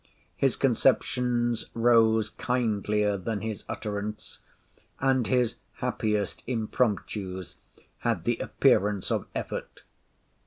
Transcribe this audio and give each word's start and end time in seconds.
His 0.35 0.55
conceptions 0.55 1.69
rose 1.75 2.31
kindlier 2.31 3.17
than 3.17 3.41
his 3.41 3.63
utterance, 3.69 4.39
and 4.99 5.27
his 5.27 5.57
happiest 5.73 6.41
impromptus 6.47 7.53
had 7.99 8.23
the 8.23 8.37
appearance 8.37 9.11
of 9.11 9.27
effort. 9.35 9.83